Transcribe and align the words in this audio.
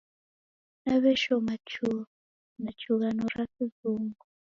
Naw'eshoma 0.83 1.53
chuo 1.69 1.97
cha 2.61 2.69
chughano 2.79 3.23
ra 3.35 3.43
Kizungu. 3.53 4.21